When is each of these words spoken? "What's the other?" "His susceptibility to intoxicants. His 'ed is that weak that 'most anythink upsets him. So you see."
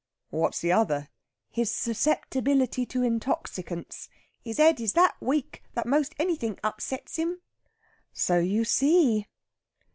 "What's 0.31 0.61
the 0.61 0.71
other?" 0.71 1.09
"His 1.51 1.69
susceptibility 1.71 2.87
to 2.87 3.03
intoxicants. 3.03 4.09
His 4.43 4.59
'ed 4.59 4.79
is 4.79 4.93
that 4.93 5.15
weak 5.21 5.61
that 5.75 5.85
'most 5.85 6.15
anythink 6.17 6.59
upsets 6.63 7.17
him. 7.17 7.41
So 8.11 8.39
you 8.39 8.65
see." 8.65 9.27